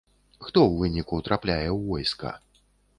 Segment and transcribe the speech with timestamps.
[0.45, 2.37] Хто ў выніку трапляе ў войска?